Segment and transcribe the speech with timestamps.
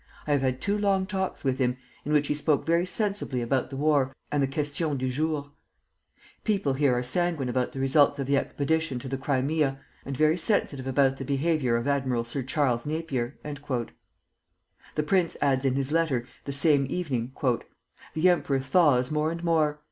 [0.25, 3.69] I have had two long talks with him, in which he spoke very sensibly about
[3.69, 5.51] the war and the questions du jour.
[6.43, 10.37] People here are sanguine about the results of the expedition to the Crimea, and very
[10.37, 13.35] sensitive about the behavior of Admiral Sir Charles Napier."
[14.95, 17.31] The prince adds in his letter, the same evening:
[18.15, 19.77] "The emperor thaws more and more.